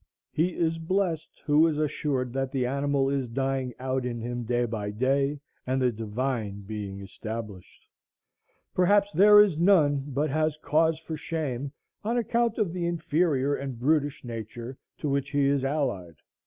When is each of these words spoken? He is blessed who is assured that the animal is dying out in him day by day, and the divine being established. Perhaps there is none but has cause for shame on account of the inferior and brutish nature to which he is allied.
He 0.31 0.55
is 0.55 0.79
blessed 0.79 1.43
who 1.45 1.67
is 1.67 1.77
assured 1.77 2.33
that 2.33 2.51
the 2.51 2.65
animal 2.65 3.07
is 3.07 3.27
dying 3.29 3.71
out 3.79 4.03
in 4.03 4.19
him 4.19 4.41
day 4.45 4.65
by 4.65 4.89
day, 4.89 5.41
and 5.67 5.79
the 5.79 5.91
divine 5.91 6.61
being 6.61 7.01
established. 7.01 7.87
Perhaps 8.73 9.11
there 9.11 9.39
is 9.39 9.59
none 9.59 10.05
but 10.07 10.31
has 10.31 10.57
cause 10.57 10.97
for 10.97 11.17
shame 11.17 11.71
on 12.03 12.17
account 12.17 12.57
of 12.57 12.73
the 12.73 12.87
inferior 12.87 13.53
and 13.53 13.77
brutish 13.79 14.23
nature 14.23 14.75
to 14.97 15.07
which 15.07 15.29
he 15.29 15.45
is 15.45 15.63
allied. 15.63 16.15